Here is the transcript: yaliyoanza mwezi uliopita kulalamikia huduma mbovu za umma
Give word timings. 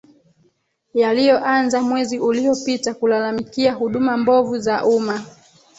yaliyoanza 0.93 1.81
mwezi 1.81 2.19
uliopita 2.19 2.93
kulalamikia 2.93 3.73
huduma 3.73 4.17
mbovu 4.17 4.57
za 4.59 4.85
umma 4.85 5.25